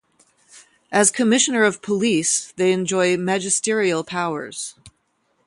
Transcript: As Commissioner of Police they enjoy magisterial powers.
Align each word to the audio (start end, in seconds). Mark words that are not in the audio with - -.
As 0.91 1.11
Commissioner 1.11 1.63
of 1.63 1.83
Police 1.83 2.53
they 2.55 2.71
enjoy 2.71 3.17
magisterial 3.17 4.03
powers. 4.03 4.73